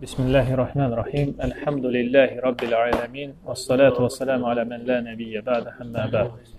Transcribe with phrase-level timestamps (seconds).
[0.00, 1.34] Bismillahirrahmanirrahim.
[1.42, 3.32] Elhamdülillahi Rabbil alemin.
[3.42, 6.52] Və salatu və salamu alə mən la nəbiyyə bədə həmmə bəd.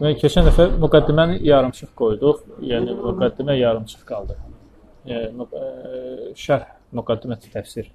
[0.00, 2.40] Demək, keçən dəfə müqəddiməni yarımçıq qoyduq.
[2.66, 4.34] Yəni, müqəddimə yarımçıq qaldı.
[5.06, 5.46] Yəni,
[6.42, 6.66] şərh
[6.98, 7.92] müqəddimə təfsir.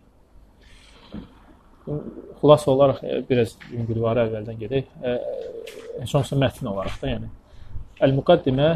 [1.84, 4.96] Xülas olaraq biraz yüngülvarı əvvəldən gedək.
[6.00, 7.34] Heç olmasa mətn olaraq da, yəni.
[8.08, 8.72] Əl-müqəddimə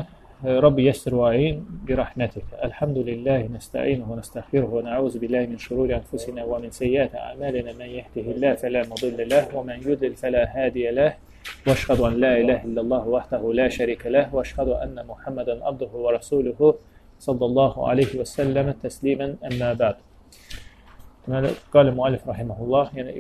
[0.46, 2.44] رب يسر وعين برحمتك.
[2.64, 7.74] الحمد لله نستعينه ونستغفره ونعوذ بالله من شرور أنفسنا ومن سيئات أعمالنا.
[7.74, 11.14] من يهده الله فلا مضل له ومن يضلل فلا هادي له.
[11.68, 16.76] وأشهد أن لا إله إلا الله وحده لا شريك له وأشهد أن محمدا عبده ورسوله
[17.20, 19.36] صلى الله عليه وسلم تسليما.
[19.44, 19.96] أما بعد
[21.30, 23.12] Deməli, qali müəllif rahimehullah, yəni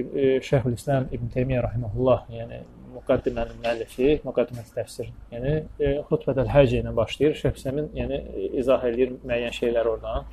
[0.42, 2.62] Şeyxülislam İbn Teymiyyə rahimehullah, yəni
[2.99, 5.11] müqəddimənin müəllifi, müqəddimət təfsir.
[5.35, 7.37] Yəni e, xutbətəl həcc ilə başlayır.
[7.41, 8.21] Şeyxülislamın yəni
[8.63, 10.27] izah edir müəyyən şeylər oradan.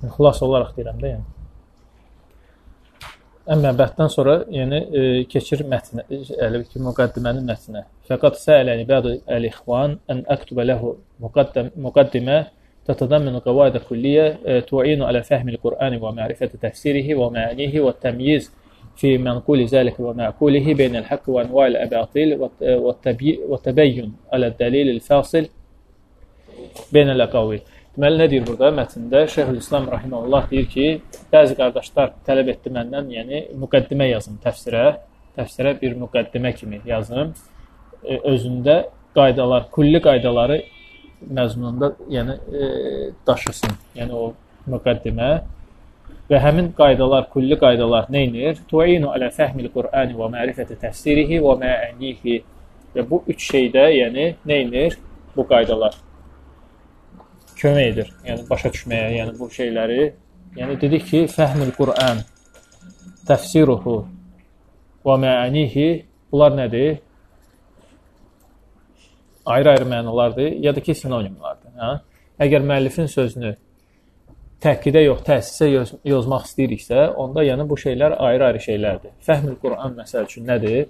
[0.00, 1.26] Yəni, xülas olaraq deyirəm də, yəni.
[3.50, 6.06] Əmmə bəhdən sonra yəni e, keçir mətnə,
[6.46, 7.86] elə ki, müqəddimənin mətninə.
[8.08, 10.96] Fəqat səələni bədu əl-ixvan ən əktubə ləhu
[11.86, 12.40] müqəddimə
[12.90, 14.26] تتضمن قواعد كلية
[14.60, 18.52] تعين على فهم القرآن ومعرفة تفسيره ومعانيه والتمييز
[19.00, 22.28] في منقول ذلك ومعقوله بين الحق وأنواع الأباطيل
[23.50, 25.44] والتبين على الدليل الفاصل
[26.92, 27.60] بين الأقاوil.
[27.96, 29.24] Deməli, nə deyir burada mətndə?
[29.34, 30.84] Şeyhülislam Rahiməllah deyir ki,
[31.32, 34.84] bəzi qardaşlar tələb etdi məndən, yəni müqəddimə yazım təfsirə,
[35.38, 37.32] təfsirə bir müqəddimə kimi yazım.
[38.32, 38.76] Özündə
[39.16, 40.60] qaydalar, kulli qaydaları
[41.40, 42.68] məzmununda yəni e,
[43.26, 43.74] daşısın.
[43.98, 44.30] Yəni o
[44.70, 45.30] müqəddimə
[46.29, 48.59] və həmin qaydalar, kulli qaydalar nə edir?
[48.69, 52.41] Tu'inu alə fəhmil Qur'ani və ma'rifəti təfsirihi və ma'anihi.
[52.95, 54.99] Və bu üç şeydə, yəni nə edir?
[55.35, 55.97] Bu qaydalar
[57.59, 58.11] kömək edir.
[58.27, 60.11] Yəni başa düşməyə, yəni bu şeyləri.
[60.59, 62.21] Yəni dedik ki, fəhmil Qur'an,
[63.27, 63.97] təfsiruhu
[65.05, 65.89] və ma'anihi
[66.31, 67.01] bunlar nədir?
[69.45, 71.71] ayrı-ayrı mənalardır, ya da ki, sinonimlardır.
[71.77, 71.89] Hə?
[72.45, 73.51] Əgər müəllifin sözünü
[74.65, 79.13] təhqidə yox, təsisə yoz yozmaq istəyiriksə, onda yəni bu şeylər ayrı-ayrı şeylərdir.
[79.27, 80.87] Fəhmül Quran məsəl üçün nədir?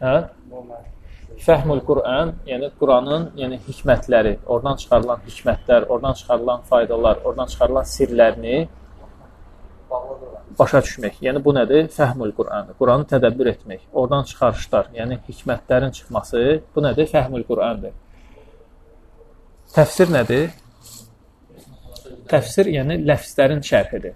[0.00, 0.14] Hə?
[1.40, 8.58] Fəhmül Quran, yəni Quranın, yəni hikmətləri, oradan çıxarılan hikmətlər, oradan çıxarılan faydalar, oradan çıxarılan sirlərini
[10.58, 11.20] başa düşmək.
[11.26, 11.88] Yəni bu nədir?
[11.96, 12.76] Fəhmül Qurandır.
[12.78, 13.86] Quranı tədəbbür etmək.
[13.92, 16.44] Oradan çıxarışlar, yəni hikmətlərin çıxması,
[16.76, 17.08] bu nədir?
[17.14, 17.96] Fəhmül Qurandır.
[19.74, 20.50] Təfsir nədir?
[22.30, 24.14] Təfsir yəni ləfzlərin şərhidir.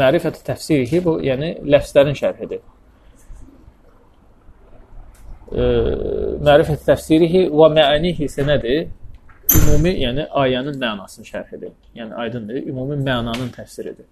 [0.00, 2.62] Mərifət təfsirihi bu yəni ləfzlərin şərhidir.
[6.48, 8.88] Mərifət təfsirihi və məanihi isə nədir?
[9.54, 11.74] Ümumi, yəni ayənin mənasının şərhidir.
[11.94, 14.08] Yəni aydındır, ümumi mənanın təfsiridir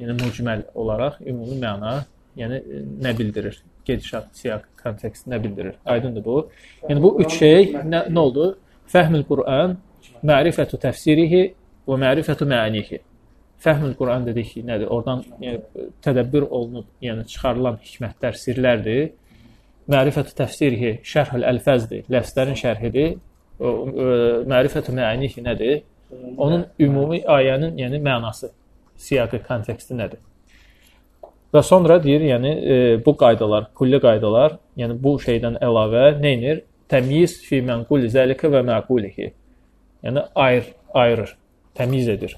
[0.00, 1.94] yəni mücməl olaraq ümumi məna,
[2.38, 3.60] yəni e, nə bildirir?
[3.84, 5.74] Gedişat, siyaq, kontekst nə bildirir?
[5.84, 6.36] Aydındır bu.
[6.88, 8.54] Yəni bu üç şey nə, nə oldu?
[8.90, 9.76] Fəhmül Quran,
[10.24, 11.42] mərifətü təfsirihi
[11.88, 13.00] və mərifətü məanihi.
[13.64, 14.90] Fəhmül Quran dedik ki, nədir?
[14.92, 15.60] Oradan yəni,
[16.04, 19.06] tədəbbür olunub, yəni çıxarılan hikmətlər, sirlərdir.
[19.92, 23.16] Mərifətü təfsirihi şərhül əlfəzdir, ləfzlərin şərhidir.
[24.52, 25.82] Mərifətü məanihi nədir?
[26.36, 28.52] Onun ümumi ayənin, yəni mənası
[29.00, 30.20] siyaqı konteksti nədir?
[31.54, 36.64] Və sonra deyir, yəni e, bu qaydalar, kulli qaydalar, yəni bu şeydən əlavə nə edir?
[36.90, 39.28] Təmyiz fi mənqul zəlikə və məqulihi.
[40.04, 41.36] Yəni ayır, ayırır,
[41.78, 42.36] təmiz edir.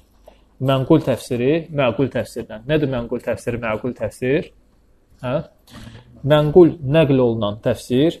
[0.67, 2.65] Mənqul təfsiri məqul təfsirdən.
[2.69, 4.51] Nədir mənqul təfsiri, məqul təfsir?
[5.21, 5.35] Hə?
[6.27, 8.19] Mənqul nəql olunan təfsir,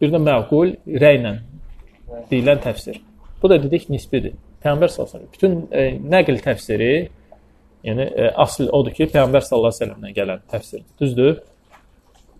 [0.00, 1.36] bir də məqul rəylə
[2.30, 3.00] deyilən təfsir.
[3.42, 4.36] Bu da dedik nisbidir.
[4.64, 5.84] Peyğəmbər sallallahu əleyhi bütün e,
[6.16, 6.92] nəql təfsiri
[7.84, 10.90] Yəni e, asl odur ki, Peyğəmbər sallallahu əleyhi və səlləmdən gələn təfsirdir.
[11.00, 11.38] Düzdür?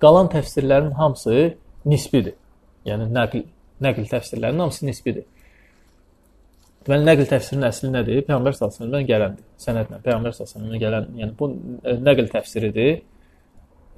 [0.02, 1.54] Qalan təfsirlərin hamısı
[1.88, 2.36] nisbidir.
[2.88, 3.46] Yəni nəql
[3.80, 5.24] nəql təfsirlərinin hamısı nisbidir.
[6.86, 8.22] Deməli nəql təfsirinin əsli nədir?
[8.24, 9.46] Peyğəmbər sallallahu əleyhi və səlləmdən gələndir.
[9.60, 12.94] Sənədlə Peyğəmbər sallallahu əleyhi və səlləmdən gələn, yəni bu e, nəql təfsiridir.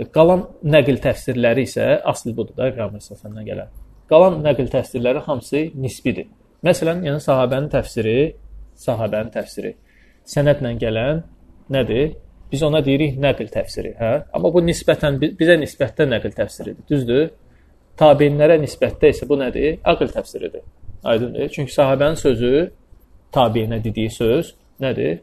[0.03, 0.43] E, qalan
[0.75, 3.71] nəql təfsirləri isə asl budur da Peyğəmbər sallallahu əleyhi və səlləmdən gələn.
[4.11, 6.27] Qalan nəql təfsirləri hamısı nisbidir.
[6.67, 8.19] Məsələn, yəni sahabənin təfsiri,
[8.83, 9.73] sahabənin təfsiri
[10.35, 11.23] sənədlə gələn
[11.71, 12.17] nədir?
[12.53, 14.13] Biz ona deyirik nəql təfsiri, hə?
[14.35, 16.83] Amma bu nisbətən bizə nisbətdə nəql təfsiridir.
[16.91, 17.31] Düzdür?
[18.03, 19.79] Tabeinlərə nisbətdə isə bu nədir?
[19.89, 20.67] Aql təfsiridir.
[21.05, 21.49] Aydındır?
[21.49, 22.71] Çünki sahabənin sözü
[23.33, 25.21] tabeinə dediyi söz nədir?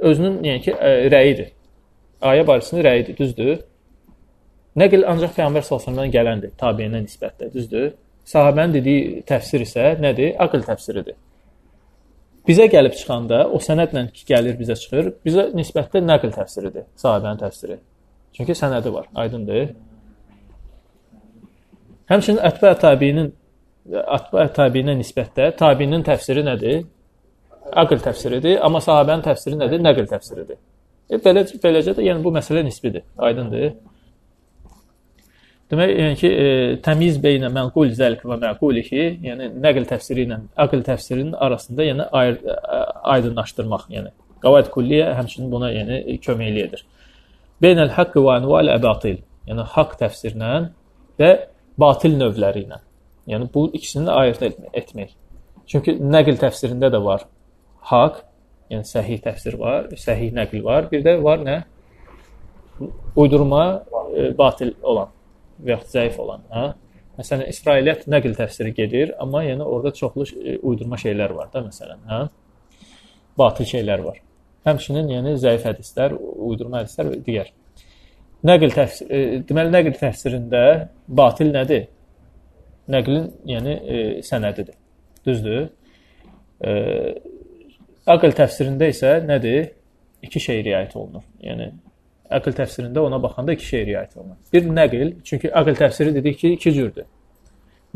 [0.00, 0.76] Özünün, yəni ki,
[1.12, 1.50] rəyidir.
[2.20, 3.58] Ayə barəsində rəyidir, düzdür?
[4.80, 7.90] Nəql ancaq Peyğəmbər sallallahu gələndir, tabeinə nisbətdə, düzdür?
[8.28, 10.36] Sahabənin dediyi təfsir isə nədir?
[10.38, 11.16] Aql təfsiridir.
[12.48, 15.12] bizə gəlib çıxanda o sənədlə gəlir bizə çıxır.
[15.26, 17.76] Bizə nisbətdə nəql təfsiridir, sahabənin təfsiri.
[18.36, 19.74] Çünki sənədi var, aydındır.
[22.10, 23.32] Həmçinin ətbə təbiinin
[23.88, 26.82] ətbə təbiinə nisbətdə təbiinin təfsiri nədir?
[27.80, 29.80] Aql təfsiridir, amma sahabənin təfsiri nədir?
[29.84, 30.58] Nəql təfsiridir.
[31.10, 33.72] E, belə, beləcə də yəni bu məsələ nisbidir, aydındır.
[35.70, 36.48] Demək, yəni ki, e,
[36.82, 42.40] təmiz beynə mənqul zəlq və məqulihi, yəni nəql təfsiri ilə aql təfsirinin arasında yəni ayır,
[43.14, 44.12] aydınlaşdırmaq, yəni
[44.42, 46.84] qavaid kulliyə həmçinin buna yəni kömək edir.
[47.62, 50.52] Beynəl haqq və anval əbatil, yəni haqq təfsirlə
[51.20, 51.32] və
[51.78, 52.80] batil növləri ilə.
[53.28, 55.12] Yəni bu ikisini ayırd etmək.
[55.70, 57.26] Çünki nəql təfsirində də var
[57.90, 58.22] haqq,
[58.70, 61.56] yəni səhih təfsir var, səhih nəql var, bir də var nə?
[63.16, 63.64] Uydurma,
[64.16, 65.10] e, batil olan
[65.60, 66.66] və yaxud zəif olan, hə?
[67.20, 72.04] Məsələn, İsrailiyyət nəql təfsiri gedir, amma yəni orada çoxlu e, uydurma şeylər var da, məsələn,
[72.08, 72.20] hə?
[73.38, 74.20] Batil şeylər var.
[74.68, 76.16] Həmçinin yəni zəif hədislər,
[76.48, 77.52] uydurma hədislər və digər.
[78.48, 80.64] Nəql təfsir, e, deməli nəql təfsirində
[81.20, 81.88] batil nədir?
[82.88, 84.78] Nəqlin yəni e, sənədidir.
[85.26, 85.68] Düzdür?
[86.64, 86.72] E,
[88.06, 89.70] aql təfsirində isə nədir?
[90.24, 91.24] İki şey riayət olunur.
[91.44, 91.70] Yəni
[92.30, 94.36] Əql təfsirində ona baxanda iki şey riayət olunur.
[94.54, 97.08] Bir nəql, çünki əql təfsiri dedik ki, iki cürdür.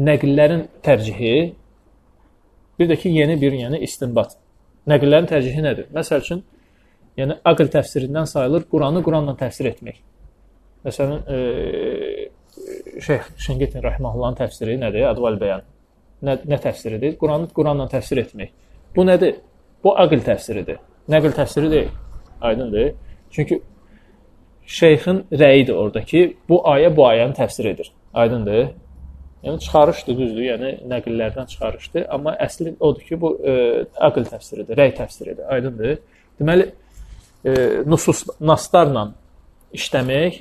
[0.02, 1.34] Nəqllərin tərcihi,
[2.80, 4.34] bir də ki, yeni bir, yəni istinbat.
[4.90, 5.86] Nəqllərin tərcihi nədir?
[5.94, 6.42] Məsəl üçün,
[7.20, 10.02] yəni əql təfsirindən sayılır Quranı Quranla təfsir etmək.
[10.88, 11.38] Məsələn, e,
[13.00, 15.06] Şeyx Şingitin Rəhməhullahın təfsiri nədir?
[15.08, 15.64] Adval bəyan.
[16.24, 17.16] Nə, nə təfsiridir?
[17.20, 18.52] Quranı Quranla təfsir etmək.
[18.96, 19.40] Bu nədir?
[19.84, 20.78] Bu əql təfsiridir.
[21.10, 21.90] Nəql təfsiri deyil.
[22.40, 22.92] Aydındır?
[23.30, 23.60] Çünki
[24.66, 26.24] şeyxin rəyidir oradakı.
[26.48, 27.92] Bu ayə bu ayəni təfsir edir.
[28.14, 28.70] Aydındır?
[29.44, 30.44] Yəni çıxarışdır, düzdür?
[30.46, 33.52] Yəni nəqillərdən çıxarışdır, amma əsli odur ki, bu e,
[34.08, 35.44] aql təfsiridir, rəy təfsiridir.
[35.52, 35.98] Aydındır?
[36.40, 36.70] Deməli,
[37.44, 37.52] e,
[37.84, 39.10] nusus naslarla
[39.76, 40.40] işləmək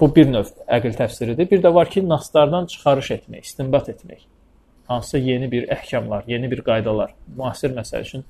[0.00, 0.48] bu bir növ
[0.78, 1.50] əql təfsiridir.
[1.50, 4.24] Bir də var ki, naslardan çıxarış etmək, istinbat etmək.
[4.88, 8.24] Hansısa yeni bir əhkamlar, yeni bir qaydalar, müasir məsəl üçün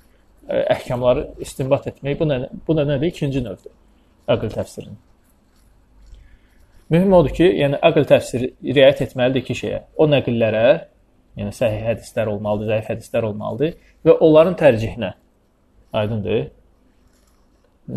[0.49, 3.11] e, əhkamları istinbat etmək bu nə bu da nədir?
[3.11, 3.75] İkinci növdür
[4.28, 4.96] əql təfsirinin.
[6.93, 9.81] Mühüm odur ki, yəni əql təfsiri riayət etməlidir iki şeyə.
[9.96, 10.64] O nəqillərə,
[11.40, 13.72] yəni səhih hədislər olmalıdır, zəif hədislər olmalıdır
[14.06, 15.14] və onların tərcihinə.
[15.96, 16.44] Aydındır?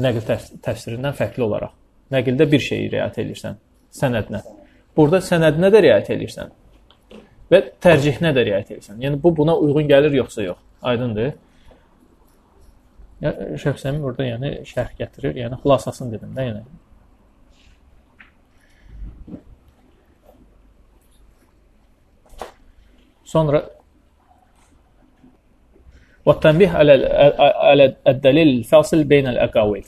[0.08, 0.24] Nəql
[0.64, 1.76] təfsirindən fərqli olaraq.
[2.13, 3.57] Nəqildə bir şeyi riayət edirsən,
[3.97, 4.43] sənədinə.
[4.97, 6.53] Burada sənədinə də riayət edirsən
[7.53, 9.01] və tərcihinə də riayət edirsən.
[9.05, 10.61] Yəni bu buna uyğun gəlir yoxsa yox.
[10.83, 11.33] Aydındır?
[13.63, 16.65] Şeyx Səmim burada yəni şərh gətirir, yəni xülasasını dedim də, yəni.
[23.33, 23.63] Sonra
[26.27, 26.93] والتنبيه على
[27.71, 29.87] على الدليل الفاصل بين الأقاويل.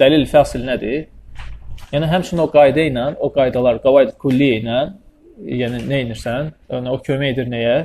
[0.00, 1.08] Dəlil fəsil nədir?
[1.93, 4.79] Yəni həmçinin o qayda ilə, o qaydalar, qavaid kulli ilə,
[5.61, 6.49] yəni nə edirsən?
[6.71, 7.75] Yəni o kömək edir nəyə?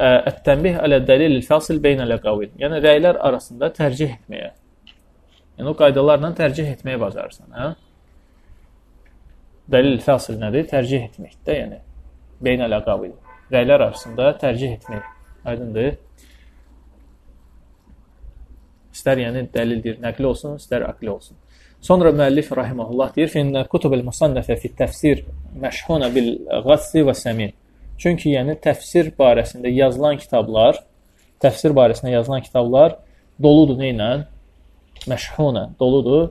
[0.00, 2.50] Ət-tənbih alə dəlil fəsil beynəl əqavil.
[2.60, 4.50] Yəni rəylər arasında tərcih etməyə.
[5.60, 7.70] Yəni o qaydalarla tərcih etməyə bacarırsan, hə?
[9.70, 10.66] Dəlil fəsil nədir?
[10.70, 11.82] Tərcih etməkdə, yəni
[12.42, 13.12] beynəl əqavil.
[13.52, 15.04] Rəylər arasında tərcih etmək.
[15.50, 15.92] Aydındır?
[18.94, 21.38] İstər yəni dəlildir, nəqli olsun, istər aqli olsun.
[21.82, 25.24] Sonra müəllif rahimehullah deyir: "Finnə kutubul musannafə fi təfsir
[25.62, 26.30] məşhuna bil
[26.66, 27.52] ghassi və səmin."
[28.00, 30.78] Çünki yəni təfsir barəsində yazılan kitablar,
[31.40, 32.96] təfsir barəsində yazılan kitablar
[33.42, 34.10] doludur nə ilə?
[35.08, 36.30] Məşhuna, doludur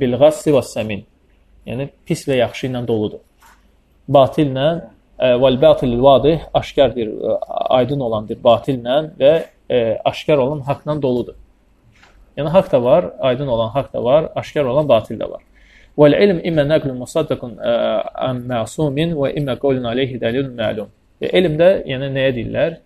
[0.00, 1.04] bilğassi və səmin.
[1.68, 3.20] Yəni pis və yaxşı ilə doludur.
[4.08, 4.68] Batillə
[5.18, 7.12] vəl batil vadih aşkardır,
[7.78, 9.32] aydın olandır batillə və
[9.70, 11.36] ə, aşkar olan haqla doludur.
[12.36, 15.42] Yəni haqq da var, aydın olan haqq da var, aşkar olan batil də var.
[15.98, 17.58] Vəl ilm immə nəqlun musaddaqun
[18.28, 20.88] ən məsumin və immə qawlun alayhi dalilun ma'lum.
[21.20, 22.78] E, elmdə yəni nəyə deyirlər?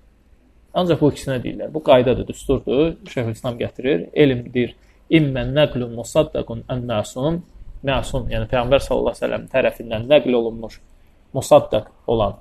[0.79, 1.73] Ancaq bu ikisinə deyirlər.
[1.73, 2.91] Bu qaydadır, düsturdur.
[3.15, 4.05] Şeyxülislam gətirir.
[4.13, 4.75] Elmdir.
[5.19, 7.41] İmmə nəqlun musaddaqun ən məsum.
[7.89, 10.81] Məsum, yəni Peyğəmbər sallallahu əleyhi və səlləm tərəfindən nəql olunmuş,
[11.33, 12.35] musaddaq olan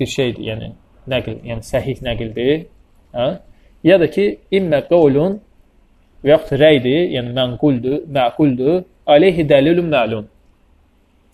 [0.00, 0.70] bir şeydir, yəni
[1.12, 2.62] nəql, yəni səhih nəqildir.
[3.12, 3.26] Hə?
[3.84, 4.26] Ya da ki,
[4.56, 5.38] immə qawlun
[6.24, 10.26] və yaxud rəydir, yəni mənquldur, məquldur, aleyhi dəlilun məlum.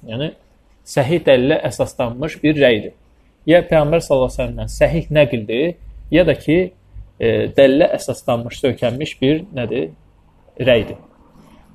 [0.07, 0.31] Yəni
[0.87, 2.95] səhih dəlilə əsaslanmış bir rəydir
[3.47, 5.77] ya Peyğəmbər səlləmdən səhih nəqldir,
[6.11, 6.59] ya da ki,
[7.19, 9.91] e, dəlillə əsaslanmış, sökənmiş bir nədir?
[10.59, 10.99] Rəydir.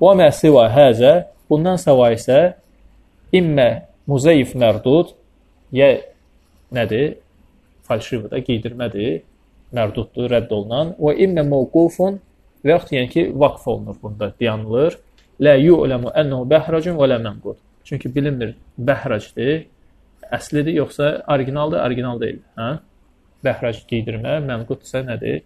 [0.02, 1.12] Və mə siva həzə
[1.50, 2.40] bundan səva isə
[3.34, 5.14] immə muzayif mərdud
[5.72, 5.94] ya
[6.74, 7.18] nədir?
[7.88, 9.22] Falşivdə giydirmədir.
[9.72, 10.90] mərduddur, rədd olunan.
[11.00, 12.18] Və immə mawqufun
[12.64, 14.98] və yaxud yəni ki, vaqf olunur bunda, dayanılır.
[15.42, 17.58] La yu'lamu annahu bahrajun və la manqud.
[17.84, 19.64] Çünki bilinmir bəhracdır,
[20.32, 22.40] əslidir yoxsa orijinaldır, orijinal deyil.
[22.56, 22.68] Hə?
[23.42, 25.42] Bəhrac geydirmə, mənqud isə nədir?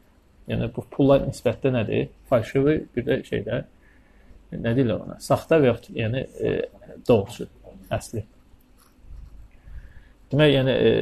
[0.51, 2.11] Yəni bu pulla nisbətdə nədir?
[2.31, 3.63] Falşivi bir də şeydə
[4.53, 5.19] nə deyirlər ona?
[5.23, 6.53] Saxta və yaxud yəni e,
[7.09, 7.49] doğrusu,
[7.93, 8.23] əsli.
[10.33, 10.93] Demək, yəni e,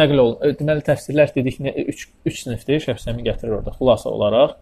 [0.00, 4.56] nəql ol, e, deməli təfsirlər dedik nə 3 3 sinifdir, Şəfsəmi gətirir orada xülasə olaraq.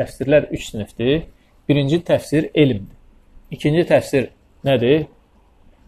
[0.00, 1.22] Təfsirlər 3 sinifdir.
[1.68, 2.96] Birinci təfsir elmdir.
[3.50, 4.30] İkinci təfsir
[4.64, 5.06] nədir?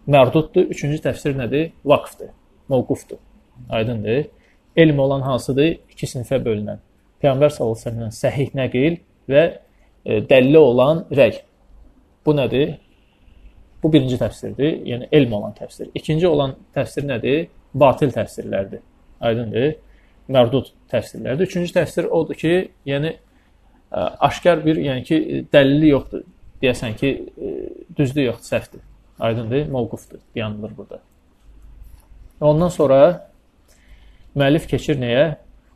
[0.06, 0.68] Mərduddur.
[0.74, 1.70] Üçüncü təfsir nədir?
[1.84, 2.30] Vaqfdır,
[2.68, 3.18] mövqufdur.
[3.70, 4.26] Aydındır?
[4.76, 5.78] Elm olan hansıdır?
[5.90, 6.80] İki sinifə bölünən.
[7.22, 8.96] Peyğəmbər sallallahu əleyhi və səlləm səhih nəqil
[9.30, 9.42] və
[10.04, 11.36] e, dəlilli olan rəy.
[12.26, 12.76] Bu nədir?
[13.82, 15.90] Bu birinci təfsirdir, yəni elm olan təfsir.
[15.94, 17.48] İkinci olan təfsir nədir?
[17.74, 18.82] Batil təfsirlərdir.
[19.20, 19.74] Aydındır?
[20.32, 21.46] Mərdud təfsirlərdir.
[21.46, 23.16] Üçüncü təfsir odur ki, yəni
[23.92, 25.18] aşkar bir, yəni ki,
[25.52, 26.24] dəlili yoxdur.
[26.62, 27.10] Deyəsən ki,
[27.98, 28.84] düzdür yoxdur, səhvdir.
[29.20, 29.66] Aydındır?
[29.68, 30.98] Mövqufdur, dayanılır burada.
[32.40, 33.00] Ondan sonra
[34.36, 35.26] müəllif keçir nəyə?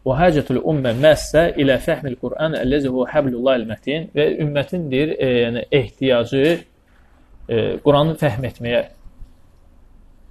[0.06, 5.30] Və həcətul ümmə məssə ilə fəhmil Qur'an əlləzi huwa hablullahil mətin və ümmətin deyir, e,
[5.42, 8.84] yəni ehtiyacı e, Quranı fəhm etməyə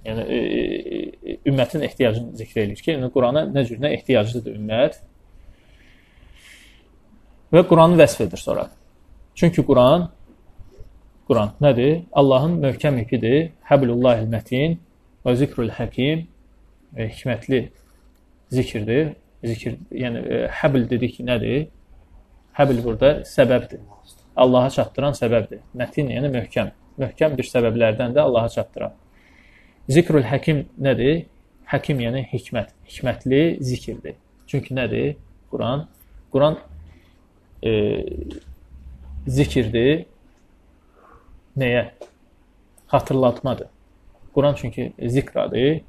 [0.06, 5.00] yəni e, e, ümmətin ehtiyacını zikr edir ki, yəni Qurana nə cür nə ehtiyaclıdır ümmət
[7.52, 8.70] və Quranı vəsf edir sonra.
[9.34, 10.10] Çünki Quran
[11.26, 12.02] Quran nədir?
[12.12, 13.50] Allahın möhkəm ipidir.
[13.66, 14.76] Hablullahil mətin
[15.26, 16.26] və zikrul həkim
[16.94, 17.62] və hikmətli
[18.54, 19.16] zikirdir.
[19.46, 21.66] Zikir, yəni e, həbl dedik ki, nədir?
[22.56, 23.82] Həbl burada səbəbdir.
[24.36, 25.60] Allaha çatdıran səbəbdir.
[25.76, 26.70] Mətin, yəni möhkəm.
[27.02, 28.94] Möhkəm bir səbəblərdən də Allaha çatdıran.
[29.90, 31.26] Zikrul həkim nədir?
[31.72, 32.70] Həkim yəni hikmət.
[32.86, 34.14] Hikmətli zikirdir.
[34.46, 35.16] Çünki nədir?
[35.50, 35.88] Quran.
[36.32, 36.58] Quran
[37.66, 37.70] e,
[39.26, 40.06] zikirdir
[41.56, 41.88] nəyə?
[42.92, 43.68] Xatırlatmadır.
[44.34, 45.80] Quran çünki zikradır.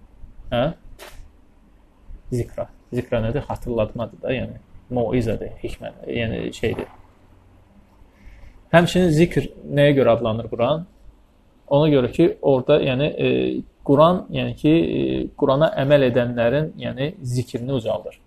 [0.51, 0.63] Hə?
[2.31, 2.67] Zikra.
[2.93, 3.43] Zikra nədir?
[3.48, 6.88] Xatırlatmadır da, yəni mauizadır, hikmət, yəni şeydir.
[8.72, 10.86] Həmçinin zikr nəyə görə adlanır Quran?
[11.67, 13.27] Ona görə ki, orada yəni e,
[13.88, 18.19] Quran, yəni ki, e, Qurana əməl edənlərin, yəni zikrini ucaldır.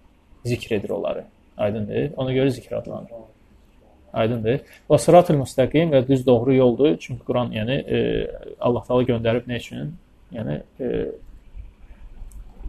[0.44, 1.24] Zikr edir onları.
[1.56, 2.12] Aydındır?
[2.16, 3.10] Ona görə zikr adlanır.
[4.12, 4.62] Aydındır.
[4.90, 6.96] Və sıratul müstəqim və düz doğru yoldur.
[7.00, 7.98] Çünki Quran, yəni e,
[8.60, 9.92] Allah Taala göndərib nə üçün?
[10.34, 10.88] Yəni e,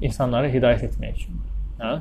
[0.05, 1.39] insanları hidayət etmək üçün.
[1.81, 1.95] Hə?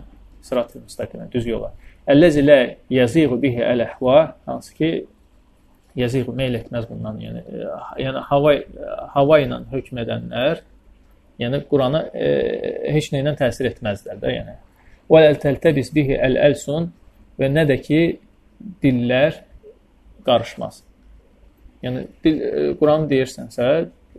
[0.45, 1.73] Sıratul müstəqim, düz yola.
[2.09, 2.61] Əlləzi la
[2.93, 4.91] yaziğu bihi əl-əhva, hansı ki
[5.97, 7.69] yaziğu meyl etməz bundan, yəni e,
[8.05, 8.55] yəni hava
[9.15, 10.65] hava ilə hökm edənlər,
[11.41, 12.31] yəni Qurana e,
[12.95, 14.57] heç nə ilə təsir etməzlər də, yəni.
[15.11, 16.91] Və əl-təltəbis bihi əl-əlsun
[17.41, 18.03] və nə də ki
[18.83, 19.43] dillər
[20.27, 20.83] qarışmaz.
[21.85, 23.69] Yəni dil e, Quran deyirsənsə,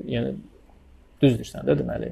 [0.10, 0.36] yəni
[1.22, 2.12] düz deyirsən də deməli.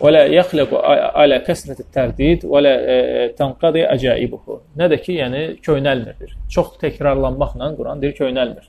[0.00, 2.98] Ala kəsrət tərdid və la e,
[3.36, 4.60] tanqadi əcaibuhu.
[4.80, 6.36] Nə də ki, yəni köynəlmir.
[6.52, 8.68] Çox təkrarlanmaqla Quran deyir köynəlmir.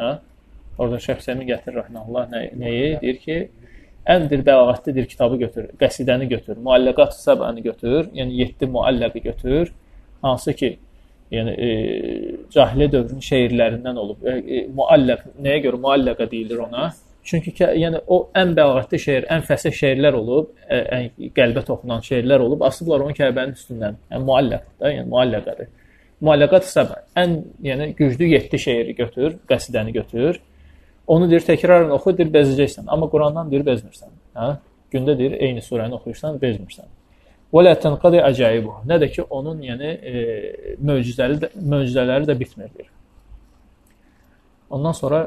[0.00, 0.12] Hə?
[0.80, 2.88] Orada Şəxsəmi gətirir rəhməhullah nə, nəyi?
[3.02, 3.36] Deyir ki,
[4.10, 9.72] ən bir bəlağətlidir kitabı götür, qəsidəni götür, muallaqat səbəni götür, yəni 7 muallaqı götür,
[10.22, 10.72] hansı ki
[11.32, 11.70] yəni e,
[12.54, 14.22] cahiliyyə dövrünün şeirlərindən olub.
[14.26, 16.90] E, e, muallaq nəyə görə muallaqa deyilir ona?
[17.24, 22.64] Çünki yəni o ən bəlağətli şeir, ən fəsih şeirlər olub, ən qəlbə toxunan şeirlər olub,
[22.66, 24.00] asıblar onu Kəbənin üstündən.
[24.10, 25.68] Yəni muallaq da, yəni muallaqadır.
[26.26, 26.84] Muallaqat isə
[27.22, 30.40] ən yəni güclü 7 şeiri götür, qəsidəni götür.
[31.06, 32.90] Onu deyir təkrarən oxu, deyir bezəcəksən.
[32.90, 34.10] Amma Qurandan deyir bezmirsən.
[34.38, 34.50] Hə?
[34.92, 36.90] Gündə deyir eyni surəni oxuyursan, bezmirsən.
[37.52, 38.78] Və la tanqadi acaibu.
[38.88, 40.12] Nə də ki, onun yəni e,
[40.80, 42.86] möcüzəli də, möcüzələri də bitmir.
[44.72, 45.26] Ondan sonra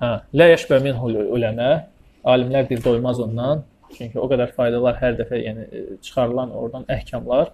[0.00, 1.72] hə, la yashba minhu uləmə.
[2.24, 3.66] Alimlər bir doymaz ondan.
[3.96, 7.52] Çünki o qədər faydalar hər dəfə yəni e, çıxarılan oradan əhkamlar.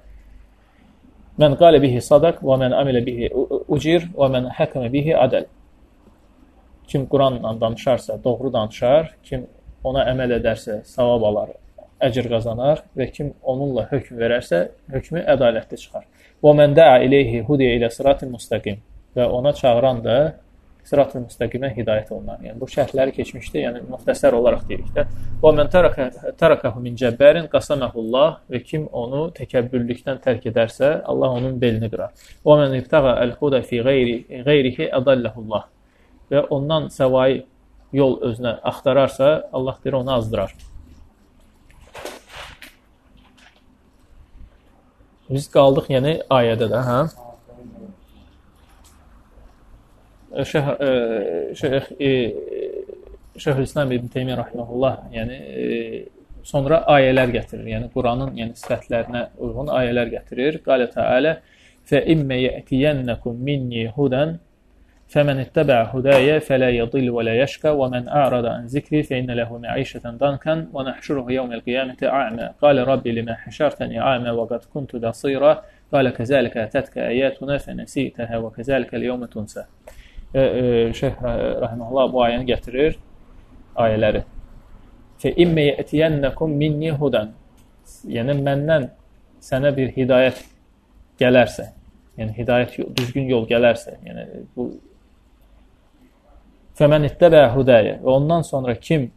[1.42, 3.28] Mən qale bihi sadaq və mən amilə bihi
[3.74, 5.50] ucir və mən həkəmə bihi adəl.
[6.86, 9.48] Kim Quranla danışarsa, doğru danışar, kim
[9.84, 11.50] ona əməl edərsə, savab alar,
[12.06, 16.06] əcr qazanar və kim onunla hökm verərsə, hökmü ədalətli çıxar.
[16.42, 18.82] Və mən də'a ileyhi hudiyə ilə sıratil müstəqim
[19.16, 20.18] və ona çağıran da
[20.86, 22.38] sıratil müstəqimə hidayət olunar.
[22.44, 25.06] Yəni bu şərhləri keçmişdi, yəni müxtəsər olaraq deyirik də.
[25.42, 25.70] Və mən
[26.40, 32.14] tərakahu min cəbbərin qasaməhullah və kim onu təkəbbürlükdən tərk edərsə, Allah onun belini qırar.
[32.46, 35.66] Və mən ibtağa el-huda fi qeyri qeyrihi adallahullah
[36.30, 37.42] və ondan səvayı
[37.96, 40.54] yol özünə axtararsa, Allah deyir onu azdırar.
[45.30, 46.98] Biz qaldıq yəni ayədə də, hə?
[50.50, 50.68] Şeyh
[51.60, 51.88] Şeyh
[53.38, 55.64] Şeyhülislam İbn Teymiyyə rahimehullah, yəni e,
[56.46, 57.66] sonra ayələr gətirir.
[57.74, 60.60] Yəni Quranın yəni sifətlərinə uyğun ayələr gətirir.
[60.64, 61.36] Qalə Teala
[61.90, 64.38] fə immə yətiyennekum minni hudan
[65.08, 70.66] فمن اتبع هداي فلا يضل ولا يشقى ومن أعرض عن ذكري فإن له معيشة ضنكا
[70.72, 72.50] ونحشره يوم القيامة أعمى.
[72.62, 75.62] قال ربي لما حشرتني أعمى وقد كنت بصيرا.
[75.92, 79.64] قال كذلك أتتك آياتنا فنسيتها وكذلك اليوم تنسى.
[80.92, 81.14] Şeyh
[81.62, 82.96] rahimehullah bu ayəni gətirir
[83.84, 84.20] ayələri.
[85.18, 87.30] Fe imme yetiyennekum minni hudan.
[88.04, 88.88] Yəni məndən
[89.40, 90.42] sənə bir hidayət
[91.22, 91.70] gələrsə,
[92.18, 94.66] yəni hidayət düzgün yol gələrsə, yəni bu
[96.76, 99.08] Fəmən ittəbə hudəyə və ondan sonra kim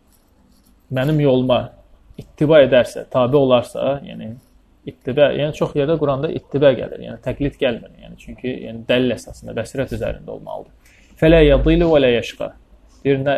[0.95, 1.59] mənim yoluma
[2.19, 4.31] ittiba edərsə, tabi olarsa, yəni
[4.89, 7.91] ittibə, yəni çox yerdə Quranda ittibə gəlir, yəni təqlid gəlmir.
[8.03, 10.95] Yəni çünki yəni dəlil əsasında bəsirət üzərində olmalıdır.
[11.19, 12.51] Fələ yadilu və la yəşqa.
[13.03, 13.35] Bir nə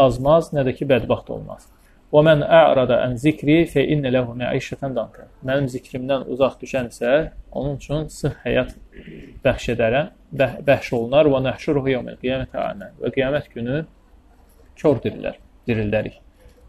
[0.00, 1.68] azmaz, nə də ki bədbəxt olmaz.
[2.12, 5.30] Və mən a'rada an zikri fe inne lehu ma'işatan danka.
[5.48, 7.12] Mənim zikrimdən uzaq düşənsə,
[7.56, 8.74] onun üçün sıx həyat
[9.44, 12.90] bəxş edərəm, bəh bəxş olunar və nəhşuruhu yevmel qiyamətə amə.
[13.00, 13.78] Və qiyamət günü
[14.82, 15.38] kör dirilər,
[15.70, 16.20] dirildərik,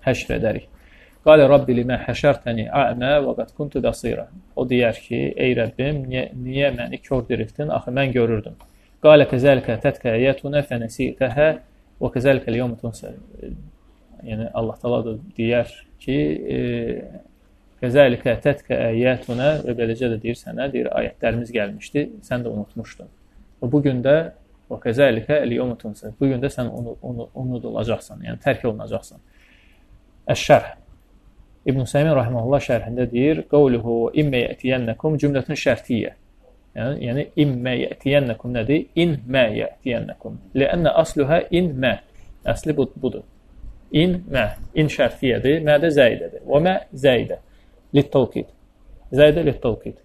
[0.08, 0.70] həşr edərik.
[1.28, 4.30] Qalə Rabbi limə həşərtəni a'mə və qad kuntu basira.
[4.56, 7.72] O deyər ki, ey Rəbbim, niyə, niyə məni kör dirildin?
[7.72, 8.56] Axı mən görürdüm.
[9.04, 11.48] Qalə kəzəlikə tətkə əyətuna fənəsitəhə
[12.00, 13.16] və kəzəlikə l-yevmə tunsə
[14.28, 15.72] yəni Allah Taala da deyər
[16.04, 16.18] ki,
[16.56, 16.60] e,
[17.84, 23.10] Qəzəlikə tətkə əyətuna və beləcə də deyir sənə, deyir ayətlərimiz gəlmişdi, sən də unutmuşdun.
[23.60, 24.14] Və bu gün də
[24.72, 26.14] və kəzəlikə el-yawmutunsa.
[26.20, 29.20] Bu gün də sən onu, onu unudulacaqsan, yəni tərk olunacaqsan.
[30.32, 30.72] Əş-şərh
[31.66, 36.16] İbn Seymin rahimehullah şərhində deyir: "Qavluhu immə yətiyənnakum cümlətun şərtiyyə."
[36.76, 38.88] Yəni, yəni immə yətiyənnakum nədir?
[38.96, 40.40] İn mə yətiyənnakum.
[40.56, 41.98] Ləənnə asluha in mə.
[42.50, 43.28] Əsli bu, budur.
[43.94, 44.48] İn mə.
[44.74, 45.62] İn şərtiyyədir.
[45.66, 46.42] Mədə zəidədir.
[46.50, 47.38] Və mə zəidə.
[47.94, 48.48] Littavqid.
[49.14, 50.00] Zəidə littavqid.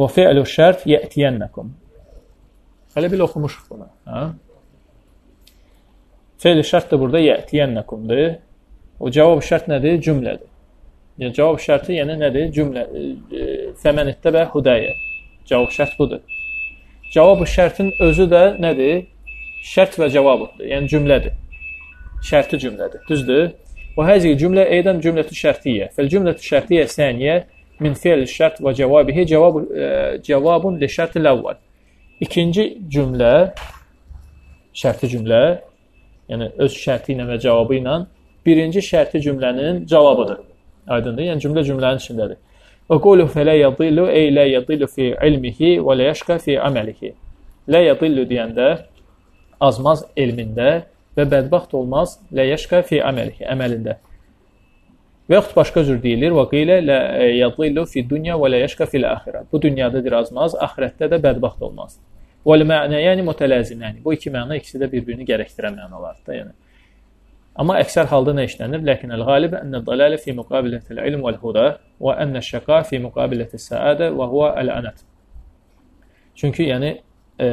[0.00, 1.74] Və fi'lu şərt yətiyənnəkum.
[2.96, 3.90] Hələ bil oxumuşuq bunu.
[4.08, 4.22] Hə?
[6.40, 8.24] Fe'li şərt də burada yətiyənnəkumdur.
[9.00, 10.00] O cavab şərt nədir?
[10.08, 10.48] Cümlədir.
[11.20, 12.48] Yəni cavab şərti yəni nədir?
[12.56, 12.86] Cümlə
[13.84, 14.96] fəmən ittəbə hudəyə.
[15.50, 16.24] Cavab şərt budur.
[17.12, 19.06] Cavab şərtin özü də nədir?
[19.68, 20.64] Şərt və cavabdır.
[20.72, 21.36] Yəni cümlədir
[22.26, 23.02] şərti cümlədir.
[23.08, 23.50] Düzdür?
[23.96, 25.90] Və həzihi cümlə eydən cümlətü şərtiyyə.
[25.96, 27.36] Fəl cümlətü şərtiyyə səniyyə
[27.82, 29.90] min fi'l şərt və cəvabihi cavab e,
[30.26, 31.58] cavabun li şərtil əvvəl.
[32.22, 33.34] İkinci cümlə
[34.78, 35.42] şərti cümlə,
[36.30, 37.98] yəni öz şərti ilə və cavabı ilə
[38.46, 40.40] birinci şərti cümlənin cavabıdır.
[40.88, 41.28] Aydındır?
[41.32, 42.38] Yəni cümlə cümlənin içindədir.
[42.90, 47.12] Və qulu fələ yadillu ey la yadillu fi ilmihi və la yəşqa fi amalihi.
[47.68, 48.70] La yadillu deyəndə
[49.60, 50.82] azmaz elmində
[51.16, 53.98] və bədbaxt olmaz lə yəşqə fi əməlihi, əməlində.
[55.28, 56.98] Və yaxud başqa cür deyilir, və qilə lə
[57.38, 59.44] yadillu fi dunya və lə yəşqə fil axirə.
[59.52, 62.00] Bu dünyada dirazmaz, axirətdə də bədbaxt olmaz.
[62.42, 64.02] Və l-mənəyəni mütələziməni.
[64.04, 66.54] Bu iki məna ikisi də bir-birini gərəkdirən mənalardır da, yəni.
[67.62, 68.80] Amma əksər halda nə işlənir?
[68.88, 71.66] Lakin el-ghalib enne dalalə fi muqabilətil ilm vəl-huda
[72.00, 75.02] və enne şəqa fi muqabilətis səadə və huwa el-anat.
[76.40, 76.94] Çünki yəni
[77.38, 77.48] ə,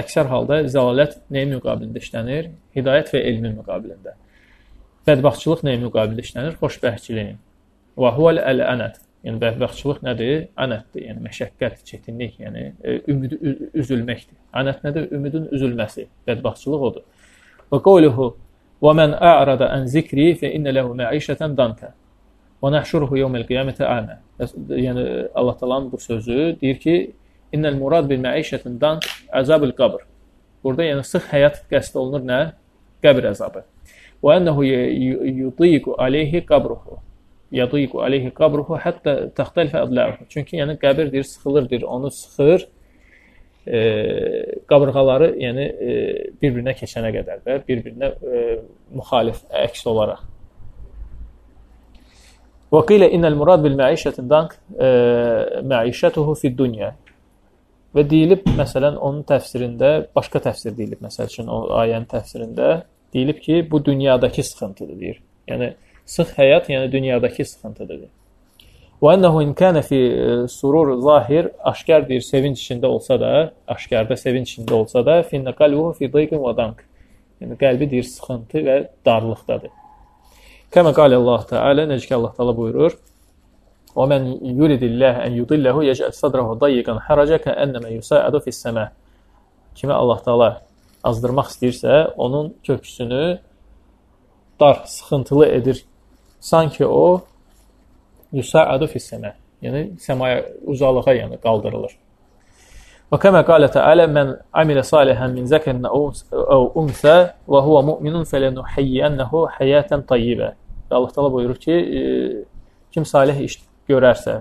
[0.00, 2.50] əksər halda zəlalət nəyin müqabilində işlənir?
[2.76, 4.16] Hidayət və elmin müqabilində.
[5.08, 6.58] Bədbəxtçılıq nəyin müqabilində işlənir?
[6.60, 7.38] Xoşbəxtçiliyin.
[8.00, 9.00] Və huvel ənət.
[9.26, 10.44] Yəni bədbəxtçılıq nədir?
[10.56, 11.06] Ənətdir.
[11.10, 13.38] Yəni məşəqqət, çətinlik, yəni ə, ümidi
[13.76, 14.38] üzülməkdir.
[14.56, 15.10] Ənət nədir?
[15.16, 16.06] Ümidin üzülməsi.
[16.28, 17.04] Bədbəxtçılıq odur.
[17.70, 18.30] Və qawluhu
[18.80, 21.92] və men a'rada an zikri fe inne lehu ma'işatan danka.
[22.62, 24.18] Və nəhşuruhu yawmal qiyamati a'ma.
[24.40, 26.96] Yəni Allah Taala'nın bu sözü deyir ki,
[27.54, 29.02] İnnəl murad bil məişətindən
[29.40, 30.04] əzabül qabr.
[30.64, 32.40] Burada yəni sıx həyat qəsd olunur nə?
[33.04, 33.64] Qəbr əzabı.
[34.22, 37.00] Və ənəhu yudiqu alayhi qabruhu.
[37.56, 40.28] Yudiqu alayhi qabruhu hətta təxtəlifə adləhu.
[40.28, 42.68] Çünki yəni qəbir deyir sıxılır, deyir, onu sıxır.
[43.66, 43.80] E,
[44.68, 45.94] qabırğaları yəni e,
[46.42, 48.44] bir-birinə keçənə qədər və bir-birinə e,
[48.96, 50.22] müxalif əks olaraq.
[52.70, 54.90] Və qilə innəl murad bil məişətindən e,
[55.72, 56.94] məişətuhu fid-dunya.
[57.96, 63.64] Və deyilib, məsələn, onun təfsirində, başqa təfsir deyilib, məsəl üçün, o ayənin təfsirində deyilib ki,
[63.70, 65.18] bu dünyadakı sıxıntıdır, deyir.
[65.50, 65.72] Yəni,
[66.06, 68.04] sıx həyat, yəni dünyadakı sıxıntıdır.
[69.00, 73.32] Və ənəhu in kənə fi e, surur zahir, aşkar deyir, sevinç içində olsa da,
[73.74, 76.84] aşkarda sevinç içində olsa da, finnə qalbuhu fi dayqin və dank.
[77.42, 79.72] Yəni, qəlbi deyir, sıxıntı və darlıqdadır.
[80.70, 82.94] Kəmə qalə Allah Teala, necə ki Allah Teala buyurur,
[83.96, 84.26] Və men
[84.58, 88.90] yuridillah an yudillahu yec'al sadrahu dayyiqan haraca ka'annama yusa'adu fis-sama.
[89.74, 90.50] Kimi Allah Taala
[91.02, 93.38] azdırmaq istəyirsə, onun köksünü
[94.60, 95.84] dar, sıxıntılı edir.
[96.40, 97.20] Sanki o
[98.32, 99.34] yusa'adu fis-sama.
[99.62, 101.96] Yəni səmaya uzalığa yəni qaldırılır.
[103.10, 107.16] Və kəmə qalə təalə mən amilə salihən min zəkərin əv unsə
[107.50, 110.52] və huvə mu'minun fələnuhiyyənəhu həyətən tayyibə.
[110.86, 111.80] Və Allah təala buyurur ki,
[112.94, 113.58] kim salih iş
[113.90, 114.40] görərsə,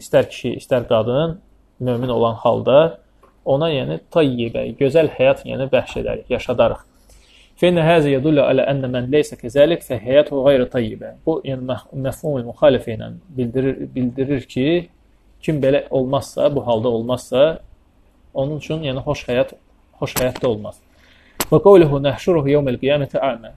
[0.00, 1.38] istər kişi, istər qadın,
[1.80, 2.78] mömin olan halda
[3.48, 6.84] ona yəni tayyibə, gözəl həyat yəni bəxş edərik, yaşadarıq.
[7.58, 11.14] Fəinə həzə yədullu alə ənə mən leysə kəzəlik fə həyatuhu qeyri tayyibə.
[11.26, 14.66] Bu yəni məfhumul müxalifə ilə bildirir bildirir ki,
[15.42, 17.46] kim belə olmazsa, bu halda olmazsa,
[18.34, 19.56] onun üçün yəni xoş həyat
[19.98, 20.78] xoş həyatda olmaz.
[21.50, 23.50] Və qawluhu nahşuruhu yawmal qiyamati a'ma.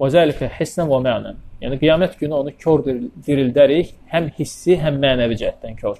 [0.00, 1.40] Və zalika hissan və mə'nan.
[1.60, 2.86] Yəni qiyamət günü onu kör
[3.26, 5.98] dirildərik, həm hissi, həm mənəvi cəhətdən kör.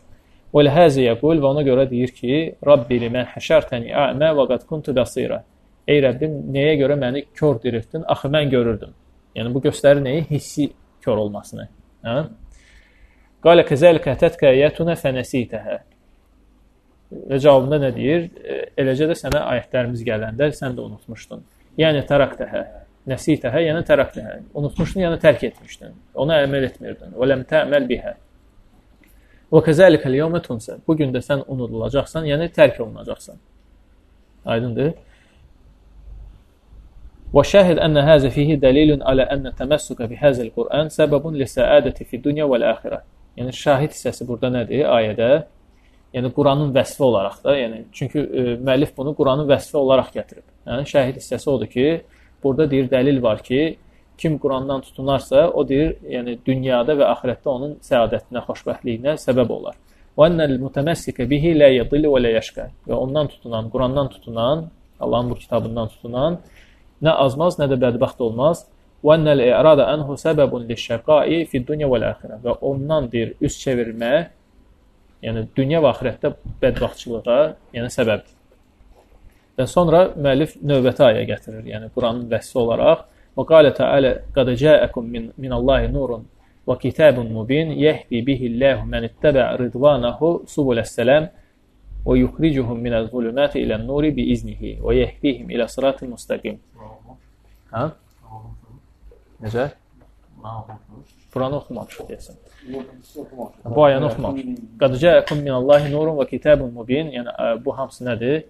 [0.55, 4.95] Və ləhəzə yəqul və ona görə deyir ki, Rabbi limən həşərtəni a'ma və qad kuntu
[4.97, 5.43] basira.
[5.87, 8.07] Ey Rəbbim, nəyə görə məni kör dirildin?
[8.09, 8.97] Axı mən görürdüm.
[9.37, 10.25] Yəni bu göstərir nəyi?
[10.31, 10.71] Hissi
[11.05, 11.69] kör olmasını.
[12.07, 12.17] Hə?
[13.45, 15.79] Qalə kəzəlikə tətkə ayətuna fənəsitəhə.
[17.31, 18.29] Və cavabında nə deyir?
[18.41, 21.43] E, eləcə də sənə ayətlərimiz gələndə sən də unutmuşdun.
[21.81, 22.65] Yəni təraktəhə,
[23.09, 24.41] nəsitəhə, yəni təraktəhə.
[24.57, 25.95] Unutmuşdun, yəni tərk etmişdin.
[26.21, 27.15] Ona əməl etmirdin.
[27.17, 28.17] Və ləm tə'məl bihə.
[29.51, 30.79] Və kəzəlikəl yevmə tunsə.
[30.87, 33.41] Bu gün də sən unudulacaqsan, yəni tərk olunacaqsan.
[34.55, 34.93] Aydındır?
[37.31, 42.07] Və şahid ənə həzə fihi dəlilun alə ənə təməssükə bi həzəl Qur'an səbəbun li səadəti
[42.11, 43.05] fi dunya vəl-axirə.
[43.39, 45.31] Yəni şahid hissəsi burada nədir ayədə?
[46.15, 50.47] yəni Quranın vəsfi olaraq da, yəni çünki e, müəllif bunu Quranın vəsfi olaraq gətirib.
[50.67, 51.87] Yəni şəhid hissəsi odur ki,
[52.43, 53.77] burada deyir dəlil var ki,
[54.19, 59.79] kim Qurandan tutunarsa, o deyir, yəni dünyada və axirətdə onun səadətinə, xoşbəxtliyinə səbəb olar.
[60.19, 62.67] Və ennel mutamassike bihi la yadillu və la yashqa.
[62.89, 64.67] Və ondan tutunan, Qurandan tutunan,
[65.01, 66.37] Allahın bu kitabından tutunan
[67.05, 68.67] nə azmaz, nə də bədbəxt olmaz.
[69.01, 72.43] Və ennel i'rada anhu səbəbun liş-şaqai fi-dunya vəl-axirə.
[72.45, 74.13] Və ondan deyir üz çevirmə
[75.25, 77.41] yəni dünya və axirətdə bədbəxtçılığa,
[77.77, 78.37] yəni səbəbdir.
[79.59, 85.11] Və sonra müəllif növbəti ayə gətirir, yəni Quranın vəsfi olaraq və qalə təalə qad cəəkum
[85.15, 86.25] min minallahi nurun
[86.69, 91.29] və kitabun mubin yehdi bihillahu men ittaba ridvanahu subulas-salam
[92.07, 96.61] və yukhrijuhum minez-zulumati ilen-nuri biiznihi və yehdihim ilə sıratil mustaqim.
[97.73, 97.91] Hə?
[99.45, 99.71] Necə?
[101.33, 102.39] Quranı oxumamışıq deyəsən.
[103.75, 104.49] Bu ayəni oxumamış.
[104.81, 107.13] Qad cəəkum minallahi nurun və kitabun mubin.
[107.15, 107.35] Yəni
[107.65, 108.41] bu hamısı nədir?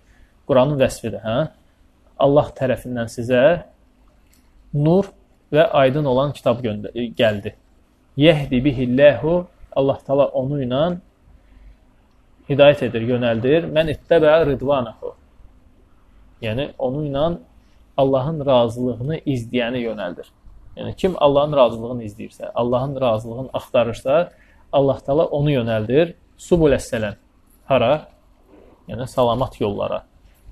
[0.51, 1.39] Quranın vəsfidir, hə?
[2.19, 3.43] Allah tərəfindən sizə
[4.75, 5.13] nur
[5.55, 7.55] və aydın olan kitab gəldi.
[8.19, 9.47] Yehdi bihillahu
[9.79, 10.83] Allah Taala onu ilə
[12.51, 13.71] hidayət edir, yönəldir.
[13.71, 15.15] Mən ittəbə ridvanahu.
[16.43, 17.25] Yəni onu ilə
[18.01, 20.27] Allahın razılığını izləyəni yönəldir.
[20.77, 24.31] Yəni kim Allahın razılığını izləyirsə, Allahın razılığını axtarırsa,
[24.73, 26.15] Allah Taala onu yönəldir.
[26.39, 27.19] Subul əs-səlam.
[27.71, 28.09] Hara?
[28.89, 30.10] Yəni salamat yollara.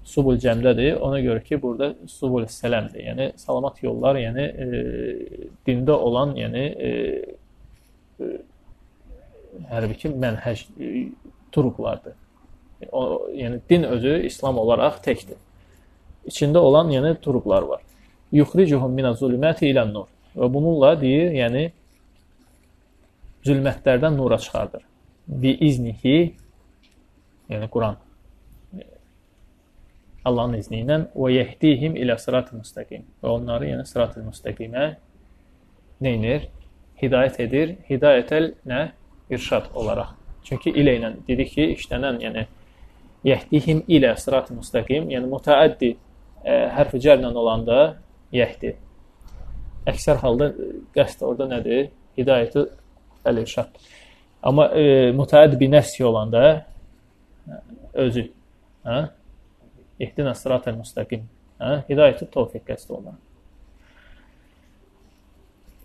[0.08, 0.96] Subul cəmdədir.
[1.04, 3.02] Ona görə ki, burada subul əs-səlamdır.
[3.10, 4.68] Yəni salamat yollar, yəni e,
[5.68, 6.92] dində olan, yəni e,
[8.24, 8.30] e,
[9.68, 10.92] hərbi ki, mənhəc e,
[11.52, 12.16] turuqlardır.
[12.88, 13.02] O,
[13.36, 15.36] yəni din özü İslam olaraq təkdir.
[16.30, 17.84] İçində olan, yəni turuqlar var.
[18.32, 20.08] Yuxricuhum minəz-zulümati ilən-nur.
[20.38, 21.68] Və bununla deyir, yəni
[23.44, 24.84] zülmətlərdən nura çıxardır.
[25.28, 26.18] Bi iznihi,
[27.52, 28.07] yəni Quran.
[30.26, 33.04] Allahın izni ilə və yehdihim ilə sırat-ı müstəqim.
[33.22, 34.88] Və onları yəni sırat-ı müstəqimə
[36.04, 36.48] neynir?
[37.02, 37.76] Hidayət edir.
[37.90, 38.88] Hidayətəl nə?
[39.30, 40.16] İrşad olaraq.
[40.44, 42.46] Çünki ilə ilə dedik ki, işlənən, yəni
[43.28, 47.80] yehdihim ilə sırat-ı müstəqim, yəni mütəəddi ə, hərfi cərlə olanda
[48.32, 48.74] yəhdi
[49.88, 50.50] əksər halda
[50.96, 51.88] qəsd orada nədir?
[52.18, 52.64] Hidayəti
[53.28, 53.78] əl-irşad.
[54.48, 56.42] Amma e, mütəədd bi nəfsi olanda
[57.98, 58.26] özü,
[58.86, 58.98] hə?
[59.98, 61.26] İhdina sıratal müstəqim.
[61.58, 61.82] Hə?
[61.90, 63.18] Hidayəti tövfiq qəsd olunur.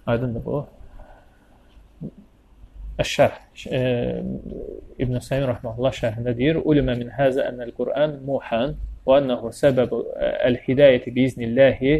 [0.05, 0.63] Aydındır bu.
[3.01, 3.37] Əş-şərh.
[3.73, 3.79] E,
[5.01, 8.75] İbn Səyyid rahmehullah şərhində deyir: "Ulimə min hazə ennel-Qur'an muhan
[9.07, 10.03] və ennehu səbəbu
[10.49, 11.95] el-hidayəti bi iznillahi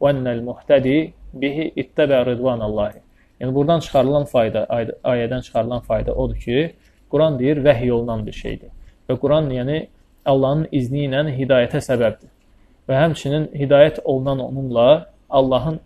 [0.00, 0.98] və ennel-muhtadi
[1.40, 3.00] bihi ittəbə ridvanallahi.
[3.40, 4.66] Yəni buradan çıxarılan fayda,
[5.14, 6.74] ayədən çıxarılan fayda odur ki,
[7.10, 8.70] Quran deyir vəhy olunan bir şeydir.
[9.08, 9.86] Və Quran yəni
[10.24, 12.30] Allahın izni ilə hidayətə səbəbdir.
[12.88, 15.80] Və həmçinin hidayət olunan onunla Allahın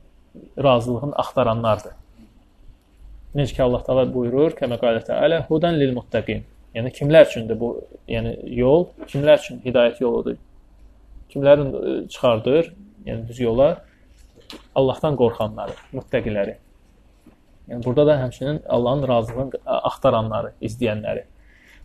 [0.58, 1.94] razılığını axtaranlardır.
[3.34, 6.44] Necə ki Allah Taala buyurur, kəmə qalə təala, hudan lil muttaqin.
[6.74, 7.68] Yəni kimlər üçündür bu,
[8.08, 10.38] yəni yol, kimlər üçün hidayət yoludur?
[11.32, 12.72] Kimlərin e, çıxardır,
[13.06, 13.68] yəni düz yola?
[14.74, 16.54] Allahdan qorxanları, muttəqiləri.
[17.68, 21.26] Yəni burada da həmçinin Allahın razılığını axtaranları, izləyənləri.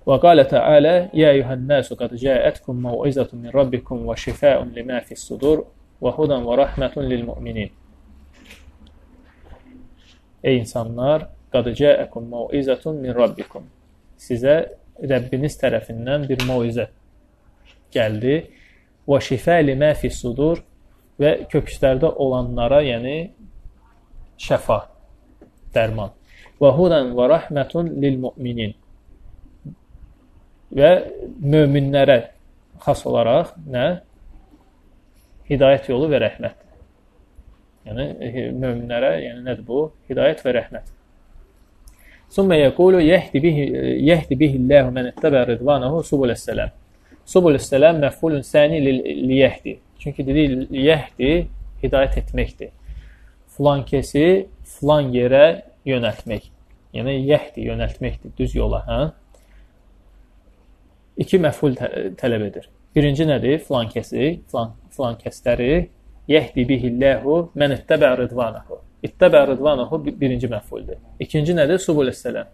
[0.08, 5.64] Və qalə Teala: "Ya eyyuhan-nasu qad ca'atkum mau'izatun min rabbikum və şifaa'un lima fi's-sudur
[6.04, 7.70] və hudan və rahmetun lil-mu'minin."
[10.44, 13.64] Ey insanlar, qad ca'akum mau'izatun min rabbikum.
[14.20, 14.56] Sizə
[15.02, 16.90] Rəbbiniz tərəfindən bir moizə
[17.96, 18.36] gəldi.
[19.08, 20.62] Və şifa limə fis-sudur
[21.20, 23.18] və kökslərdə olanlara, yəni
[24.40, 24.80] şəfa,
[25.76, 26.14] dərman.
[26.62, 28.76] Və hudan və rahmetun lil mu'minin.
[30.74, 30.92] Və
[31.42, 32.18] möminlərə
[32.84, 33.88] xas olaraq nə?
[35.50, 36.60] Hidayət yolu və rəhmət.
[37.88, 38.06] Yəni
[38.58, 39.86] möminlərə, yəni nədir bu?
[40.10, 40.92] Hidayət və rəhmət.
[42.34, 43.66] Summa yaqulu yahdi bihi
[44.08, 46.72] yahdi bihi Allahu men ittaba ridvanahu subules-salam.
[47.26, 48.80] Subules-salam məfulun sani
[49.30, 49.80] liyahdi.
[50.00, 51.48] Çünki dedi yahdi
[51.84, 52.72] hidayət etməkdir.
[53.54, 56.50] Filan kesi filan yerə yönəltmək.
[56.98, 59.00] Yəni yahdi yönəltməkdir düz yola, hə?
[61.18, 61.76] İki məful
[62.18, 62.70] tələb edir.
[62.96, 63.60] Birinci nədir?
[63.68, 65.88] Filan kesi, filan filan kəsləri
[66.30, 68.80] yəhdi bihilləhu mən ittəbə ridvanahu.
[69.04, 70.98] İttəbə ridvanahu birinci məfuldur.
[71.20, 71.82] İkinci nədir?
[71.84, 72.50] Subul əsələm.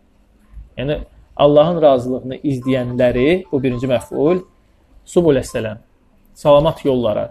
[0.80, 1.00] Yəni
[1.40, 4.44] Allahın razılığını izləyənləri bu birinci məful
[5.06, 5.80] subul əsələm.
[6.36, 7.30] Salamat yollara.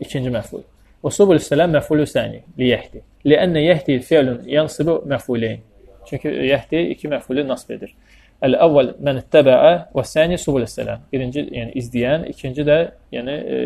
[0.00, 0.64] İkinci məful.
[1.02, 3.02] Və subul əsələm məfulu səni liyəhdi.
[3.26, 5.62] Liənnə yəhdi fi'lun yansibu məfuleyn.
[6.08, 7.94] Çünki yəhdi iki məfulu nasb edir.
[8.42, 11.04] Əl-əvvəl mən ittəbəə və səni subul əsələm.
[11.12, 12.78] Birinci, yəni izləyən, ikinci də
[13.14, 13.58] yəni e,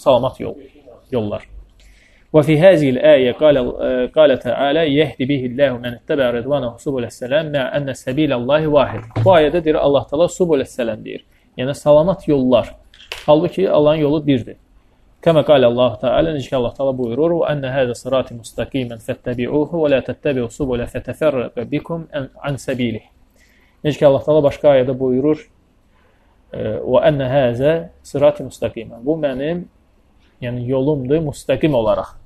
[0.00, 0.56] salamat yol,
[1.12, 1.44] yollar.
[2.32, 3.62] Və fi həzil əyə qalə,
[4.14, 9.04] qalə təalə yəhdi bihilləhu mən ittəbə ridvanahu subul əsələm mə ənə səbiləllahi vahid.
[9.20, 11.26] Bu ayədə deyir Allah təala subul əsələm deyir.
[11.60, 12.72] Yəni salamat yollar.
[13.26, 14.56] Halbuki Allahın yolu birdir.
[15.22, 19.82] Kəmə qalə Allah Teala necə ki Allah Teala buyurur: "Və enne hada sirati mustaqimen fattabi'uhu
[19.84, 22.08] və la tattabi'u subula fatafarraqa bikum
[22.48, 23.21] an sabilihi."
[23.84, 25.42] Necə ki Allah Teala başqa ayədə buyurur:
[26.52, 29.66] "Və enne hada sirati mustaqimen." Bu mənim
[30.42, 32.22] yəni yolumdur müstəqim olaraq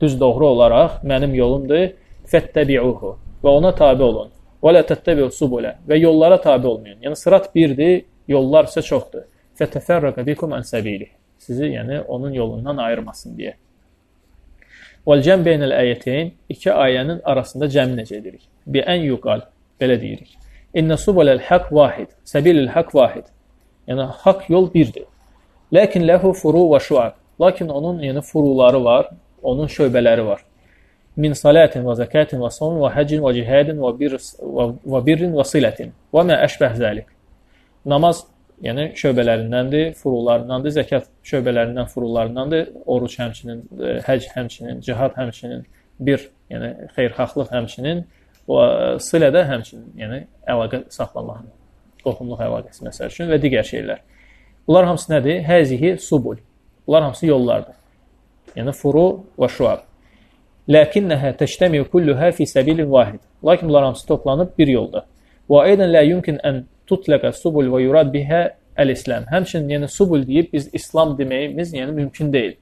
[0.00, 1.92] düz doğru olaraq mənim yolumdur.
[2.24, 3.10] Fəttəbi'uhu
[3.44, 4.30] və ona tabe olun.
[4.64, 7.02] Və la təttəbi'u subula və yollara tabe olmayın.
[7.04, 9.26] Yəni sırat birdir, yollar isə çoxdur.
[9.60, 11.10] Fətəfərrəqə bikum an sabili.
[11.38, 13.52] Sizi yəni onun yolundan ayırmasın deyə.
[15.04, 18.48] Vəl cəm beynəl ayəteyn iki ayənin arasında cəm necə edirik?
[18.64, 19.44] Bi ən yuqal
[19.80, 20.32] belə deyirik.
[20.74, 23.28] İnnə subulal haqq vahid, sabilul haqq vahid.
[23.88, 25.06] Yəni haqq yol birdir.
[25.72, 27.14] Lakin ləhu furu və şuab.
[27.40, 29.08] Lakin onun yəni furuları var,
[29.42, 30.42] onun şöbələri var.
[31.16, 34.16] Min salatin və zəkatin və savmin və həccin və cihadin və, bir,
[34.56, 37.12] və, və birrin və silətin və mə əşbəh zəlik.
[37.86, 38.24] Namaz
[38.64, 45.64] yəni şöbələrindəndir, furularındandır, zəkat şöbələrindən, furularındandır, oruç həmçinin, e, həc həmçinin, cihad həmçinin,
[46.00, 48.04] bir, yəni xeyirxahlıq həmçinin,
[48.48, 48.64] və
[49.02, 51.46] silə də həmçinin, yəni əlaqə saxlamaq,
[52.04, 54.02] qohumluq əlaqəsi məsəl üçün və digər şeylər.
[54.68, 55.40] Bunlar hamısı nədir?
[55.44, 56.36] Həzihi subul.
[56.86, 57.80] Bunlar hamısı yollardır
[58.56, 59.06] yəni furu
[59.38, 59.84] və şuab.
[60.70, 63.20] Lakinnəha təştəmiu kulluha fi sabilin vahid.
[63.44, 65.04] Lakin bunlar hamısı toplanıb bir yolda.
[65.50, 68.42] Və aydan la yumkin an tutlaqa subul və yurad biha
[68.80, 69.26] el-islam.
[69.32, 72.56] Həmçinin yəni subul deyib biz İslam deməyimiz yəni mümkün deyil.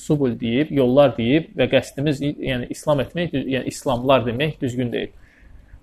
[0.00, 5.12] Subul deyib, yollar deyib və qəsdimiz yəni İslam etmək, yəni İslamlar demək düzgün deyil.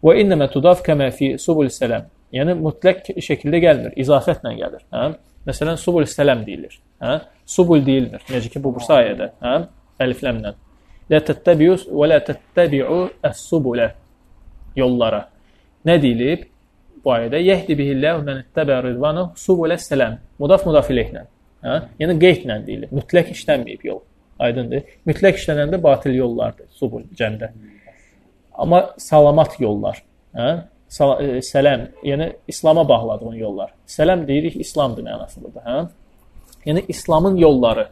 [0.03, 2.07] Və innəmə tudaf kəmə fi subul səlam.
[2.33, 4.83] Yəni mütləq şəkildə gəlmir, izafətlə gəlir.
[4.93, 5.07] Hə?
[5.47, 6.75] Məsələn, subul səlam deyilir.
[7.01, 7.19] Hə?
[7.47, 8.25] Subul deyilmir.
[8.33, 9.29] Necə ki, bu bursa ayədə.
[9.43, 9.53] Hə?
[10.03, 10.53] Əlifləmlə.
[11.13, 12.99] Lə təttəbiyu və lə təttəbiu
[13.29, 13.87] əs-subulə.
[14.77, 15.23] Yollara.
[15.87, 16.43] Nə deyilib?
[17.03, 20.19] Bu ayədə yəhdi bihilləhu mən ittəbə ridvanu subulə səlam.
[20.41, 21.23] Mudaf mudaf iləyhlə.
[21.65, 21.79] Hə?
[22.01, 22.93] Yəni qeydlə deyilir.
[22.93, 24.01] Mütləq işlənməyib yol.
[24.39, 24.83] Aydındır.
[25.09, 26.67] Mütləq işlənəndə batil yollardır.
[26.77, 27.49] Subul cəmdə.
[28.57, 30.03] Amma salamat yollar.
[30.37, 30.49] Hə?
[30.87, 33.73] E, sələm, yəni İslama bağladığın yollar.
[33.89, 35.79] Sələm deyirik İslamdır mənasındadır, hə?
[36.65, 37.87] Yəni İslamın yolları.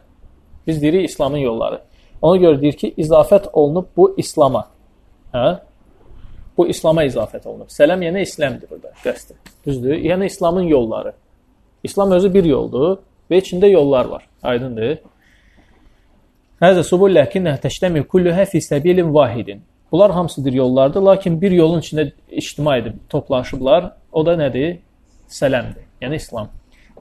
[0.66, 1.80] Biz deyirik İslamın yolları.
[2.22, 4.64] Ona görə deyir ki, izafət olunub bu İslama.
[5.34, 5.58] Hə?
[6.56, 7.68] Bu İslama izafət olunub.
[7.68, 9.36] Sələm yəni İslamdır burada qəsdi.
[9.66, 9.94] Düzdür?
[9.94, 11.12] Yəni İslamın yolları.
[11.84, 12.98] İslam özü bir yoldur
[13.30, 14.26] və içində yollar var.
[14.42, 14.98] Aydındır?
[16.62, 19.62] Həzə subul ləkinnə təştəmi kulluhə fi səbilin vahidin.
[19.92, 23.92] Bunlar hamısıdır yollardır, lakin bir yolun içində ictima edib toplaşıblar.
[24.12, 24.78] O da nədir?
[25.28, 26.48] Sələmdir, yəni İslam.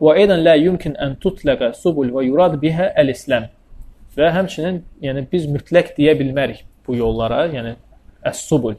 [0.02, 3.48] Və edən la yumkin an tutlaqa subul və yurad biha el-islam.
[4.18, 7.76] Və həmçinin yəni biz mütləq deyə bilmərik bu yollara, yəni
[8.26, 8.76] Əs-subul.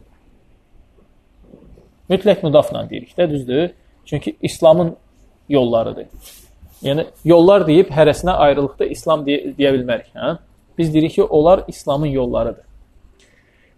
[2.11, 3.71] Mütləq müdafla deyirik də, düzdür?
[4.05, 4.97] Çünki İslamın
[5.49, 6.07] yollarıdır.
[6.85, 10.37] Yəni yollar deyib hərəsinə ayrılıqda İslam deyə, deyə bilmərik, hə?
[10.79, 12.65] Biz deyirik ki, onlar İslamın yollarıdır.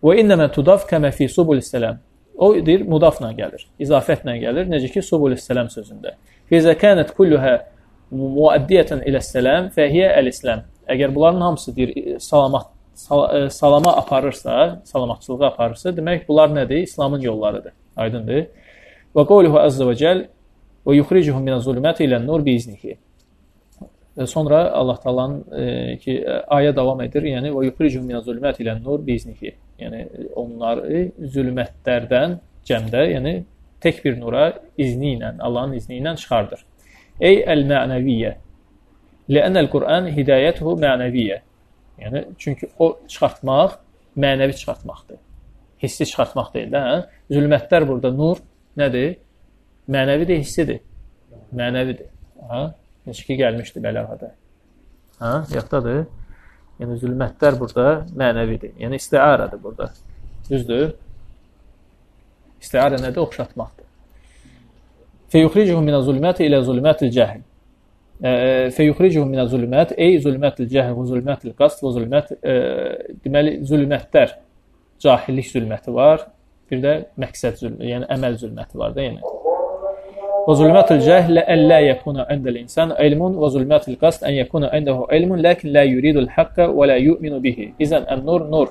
[0.02, 2.00] Və innəmə tudaf kəmə fi subul-səlam.
[2.38, 6.16] O deyir, mudafla gəlir, izafətlə gəlir, necə ki, subul-səlam sözündə.
[6.50, 7.54] Fizə kənət kulluhə
[8.14, 10.66] muəddiyətən ilə-səlam fəhiyyə əl-İslam.
[10.90, 16.82] Əgər bunların hamısı deyir, salamat sal e, salama aparırsa, salamatçılığa aparırsa, demək bunlar nədir?
[16.82, 17.72] İslamın yollarıdır.
[17.96, 18.46] Aydındır?
[19.14, 20.24] Və qawluhu azza və cəl
[20.88, 22.96] və yuxricuhum minəz-zulumati ilə-nur biiznihi.
[24.26, 26.14] Sonra Allah Taala'nın e, ki
[26.56, 27.28] ayə davam edir.
[27.28, 29.52] Yəni və yuxricuhum minəz-zulumati ilə-nur biiznihi.
[29.78, 30.00] Yəni
[30.40, 33.34] onları zülmətlərdən cəmdə, yəni
[33.84, 34.48] tək bir nura
[34.80, 36.64] izni ilə, Allahın izni ilə çıxardır.
[37.20, 38.32] Ey əl-mənəviyyə.
[39.28, 41.38] Lə'ənəl-Qur'an hidayətuhu mənəviyyə.
[42.02, 43.78] Yəni çünki o çıxartmaq
[44.16, 45.18] mənəvi çıxartmaqdır.
[45.82, 46.98] Hissi çıxartmaq deyil də, hə?
[47.34, 48.40] Zülmətlər burada nur
[48.78, 49.18] nədir?
[49.88, 50.80] Mənəvidir, hissidir.
[51.56, 52.10] Mənəvidir.
[52.50, 52.62] Hə?
[53.08, 54.30] Necə ki gəlmişdi bəlağada.
[55.22, 55.32] Hə?
[55.54, 56.06] Yaddadır?
[56.78, 58.76] Yəni zülmətlər burada mənəvidir.
[58.82, 59.90] Yəni istiaradır burada.
[60.50, 60.94] Düzdür?
[62.60, 63.20] İstiara nədir?
[63.24, 63.86] Oxşatmaqdır.
[65.32, 67.42] Feyuxricuhum minə-zulmati ilə zulmətil cəhl
[68.18, 72.54] feyuxricuhum minə zulmət, ey zulmətil cəhl və zulmətil qasd və zulmət, e,
[73.22, 74.34] deməli, zulmətlər,
[75.02, 76.26] cahillik zülməti var,
[76.70, 79.22] bir də məqsəd zülməti, yəni əməl zülməti var da, yəni.
[80.48, 85.42] Və zulmətil cəhl əllə yəkuna əndəl insan ilmun və zulmətil qasd ən yəkuna əndəhu ilmun,
[85.44, 87.66] lakin la yuridul haqqa və la yu'minu bihi.
[87.84, 88.70] İzən ən-nur nur.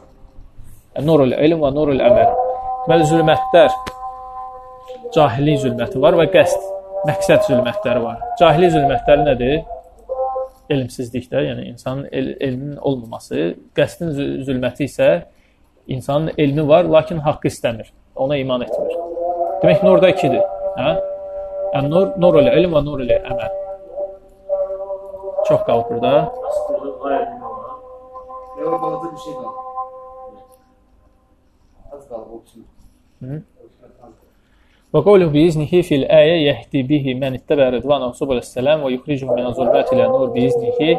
[0.97, 2.31] Ən-nurul ilm və nurul əməl.
[2.87, 3.75] Deməli, zülmətlər,
[5.13, 6.63] cahillik zülməti var və qəsd
[7.11, 8.23] məqsəd zülmətləri var.
[8.39, 9.59] Cahili zülmətləri nədir?
[10.73, 14.15] Elmsizlikdə, yəni insanın el elminin olmaması, qəsdin
[14.47, 15.11] zülməti isə
[15.85, 17.93] insanın elmi var, lakin haqqı istəmir.
[18.15, 18.97] Ona iman etmir.
[19.61, 20.41] Demək nurda ikidir.
[20.79, 20.95] Hə?
[21.75, 23.51] Ən-nur, nurul ilm və nurul əməl.
[25.47, 26.13] Çox qalıb burada.
[28.61, 29.55] Yox, balaca bir şey qalıb.
[31.91, 32.65] Az qalıb o üçün.
[34.93, 39.95] Və qawluhu biiznihi fil ayə yəhdi bihi mən ittəbə ridvanahu subhanallahi və yuxricuhum min zulmati
[39.95, 40.93] ilə nur biiznihi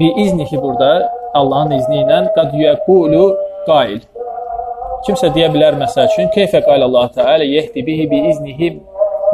[0.00, 1.10] biiznihi burada
[1.40, 3.24] Allahın izni ilə qad yəqulu
[3.66, 4.00] qail.
[5.06, 8.70] Kimsə deyə bilər məsəl üçün keyfə qala Allah Teala yəhdi bihi biiznihi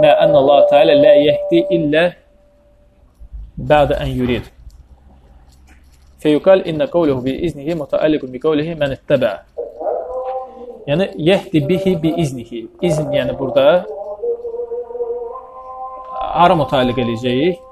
[0.02, 2.04] mə ənə Allah Teala la yəhdi illə
[3.70, 4.48] bə'də ən yurid.
[6.22, 9.34] Feyuqal inna qawluhu biiznihi mutaalliqun bi qawlihi mən ittəbə
[10.86, 12.60] Yəni yəhdi bihi bi iznihi.
[12.82, 13.86] İzn yəni burada
[16.36, 17.64] hara mütaliq eləyəcəyik?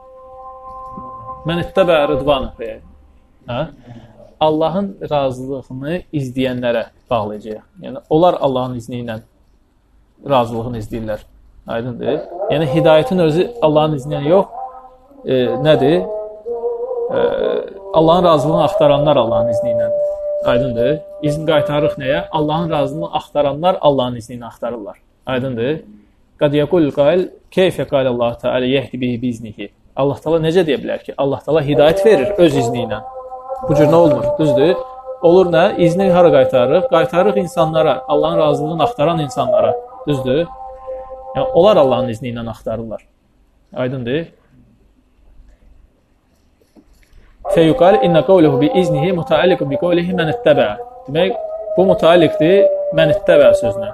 [1.47, 2.51] Mən ittəbə rıdvanı.
[3.51, 3.61] Hə?
[4.41, 7.63] Allahın razılığını izləyənlərə bağlayacağıq.
[7.85, 9.21] Yəni onlar Allahın izni ilə
[10.31, 11.23] razılığını izləyirlər.
[11.67, 12.21] Aydındır?
[12.53, 14.47] Yəni hidayətin özü Allahın izni ilə yox,
[15.25, 16.03] e, nədir?
[17.17, 17.21] E,
[17.95, 20.11] Allahın razılığını axtaranlar Allahın izni iləndir.
[20.45, 20.99] Aydındır?
[21.23, 22.25] İzn qaytarırıq nəyə?
[22.31, 24.99] Allahın razılığını axtaranlar Allahın izni ilə axtarırlar.
[25.27, 25.81] Aydındır?
[26.41, 29.71] Qad yaqul qail keyfə qala Allah Teala yehdi bihi biznihi.
[29.97, 31.15] Allah Taala necə deyə bilər ki?
[31.17, 32.99] Allah Taala hidayət verir öz izni ilə.
[33.69, 34.27] Bu cür nə olmur?
[34.39, 34.75] Düzdür?
[35.23, 35.65] Olur nə?
[35.87, 36.91] İzni hara qaytarırıq?
[36.91, 39.75] Qaytarırıq insanlara, Allahın razılığını axtaran insanlara.
[40.09, 40.47] Düzdür?
[41.35, 43.03] Yəni onlar Allahın izni ilə axtarırlar.
[43.75, 44.27] Aydındır?
[47.55, 50.77] Feyuqal inna qawluhu bi iznihi mutaalliqun bi qawlihi men ittaba.
[51.09, 51.35] Demək,
[51.77, 53.91] bu mutaalliqdir men ittaba sözünə.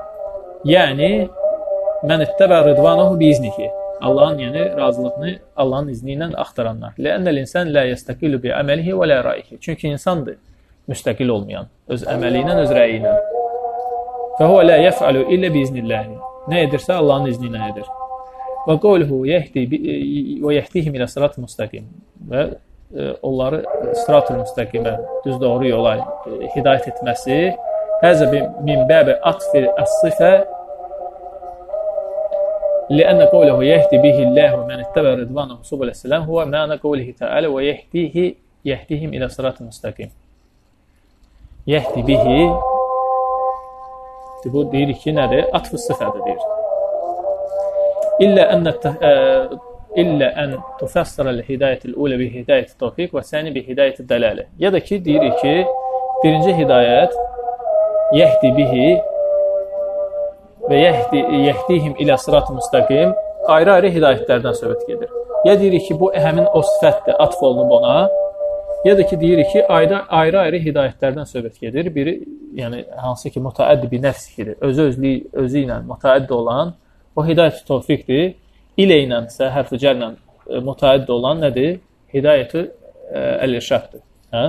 [0.65, 1.11] Yəni
[2.05, 3.71] men ittaba ridvanahu bi iznihi.
[4.01, 6.95] Allahın yəni razılığını Allahın izni ilə axtaranlar.
[6.99, 9.59] Lənnəl insan la yastaqilu bi amalihi və la ra'yihi.
[9.61, 10.39] Çünki insandır
[10.89, 13.15] müstəqil olmayan öz əməli ilə, öz rəyi ilə.
[14.41, 16.30] Huve la yef'alu illa bi iznillah.
[16.52, 17.88] Nə edirsə Allahın izni ilə edir.
[18.66, 19.66] Və qawluhu yehdi
[20.44, 21.86] və yehdihim ila sırat müstəqim.
[22.30, 22.48] Və
[23.26, 23.64] onları
[24.06, 25.96] sırat-ı müstəqimə, düz doğru yola
[26.56, 27.40] hidayət etməsi
[28.04, 28.28] həzə
[28.66, 30.34] min bəbi atfi əs-sifə
[32.90, 38.36] لأن قوله يهدي به الله من اتبع رضوانه سبل السلام هو معنى قوله تعالى ويهديه
[38.66, 40.12] يهديهم إلى صراط مستقيم
[41.68, 42.26] يهدي به
[44.53, 45.49] bu deyir ki, nədir?
[45.57, 46.47] Atfı sıfədir deyir.
[48.25, 48.73] İllə ənə
[49.99, 54.47] illə ən tufassara l-hidayətil ulə bi hidayət tawfiq və səni bi hidayət dəlalə.
[54.59, 55.55] Ya da ki, deyirik ki,
[56.23, 57.17] birinci hidayət
[58.19, 58.91] yəhdi bihi
[60.71, 63.15] və yəhdi yəhdihim ilə sırat müstəqim
[63.57, 65.11] ayrı-ayrı hidayətlərdən söhbət gedir.
[65.49, 67.97] Ya deyirik ki, bu həmin o sifətdir, atf olunub ona.
[68.85, 71.95] Ya da ki deyirik ki, ayda ayrı-ayrı hidayətlərdən söhbət gedir.
[71.95, 72.15] Biri,
[72.57, 74.55] yəni hansı ki, mütəaddi bir nəfsidir.
[74.61, 76.73] Özü özlü özü ilə mütəaddi olan
[77.17, 78.31] o hidayət tövfiqdir.
[78.81, 80.15] ilə ilənsə, hərf cərlə
[80.49, 81.75] e, mütəaddi olan nədir?
[82.15, 82.63] Hidayəti
[83.13, 84.01] e, əl-irşaddır.
[84.33, 84.45] Hə?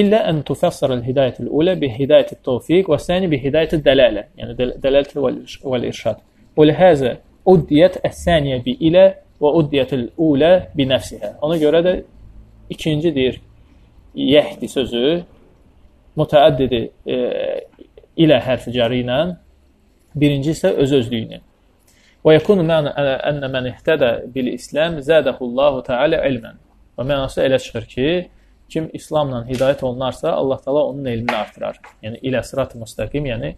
[0.00, 5.12] İllə ən tufassara el-hidayət el-ula bi hidayət et-tawfiq və sani bi hidayət et-dalalə, yəni dəlalət
[5.18, 6.22] və-irşad.
[6.56, 9.04] Və lihazə uddiyət əs-saniyə bi ilə
[9.42, 11.34] və uddiyət el-ula bi nəfsihə.
[11.44, 11.94] Ona görə də
[12.70, 13.40] ikinci deyir
[14.14, 15.04] yəhdi sözü
[16.18, 17.18] mütəaddidir e,
[18.20, 19.20] ilə hərfi cəri ilə,
[20.18, 21.38] birinci isə öz-özlüyünü.
[22.26, 22.92] Və yekunu məna
[23.30, 26.58] ənə mən ihtədə bil-İslam zədəhullahu təala ilmən.
[26.98, 28.08] Və mənası elə çıxır ki,
[28.70, 31.80] kim İslamla hidayət olunarsa, Allah Taala onun elmini artırar.
[32.02, 33.54] Yəni ilə sırat-ı müstəqim, yəni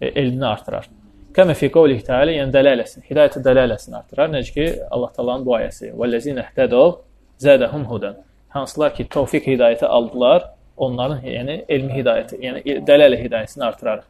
[0.00, 0.90] e, elmini artırar.
[1.32, 4.28] Kəmə fi qavlihi təala, yəni dəlaləsini, hidayəti dəlaləsini artırar.
[4.34, 6.98] Necə ki, Allah Taala'nın bu ayəsi: "Vəllezina ihtədəv
[7.46, 8.20] zədəhum hudan."
[8.52, 10.44] Hansılar ki, tövfiq hidayəti aldılar,
[10.76, 14.04] onların yəni elmi hidayəti, yəni dəlalə hidayətini artırar.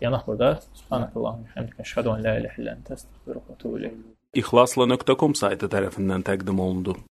[0.00, 0.54] Yanaq burada.
[0.80, 3.96] Subhanakallahumma hamdika əşhadu an la ilaha illa ente estağfiruke və etûbü ileyk.
[4.40, 6.96] İxlasla.com saytı tərəfindən təqdim olundu.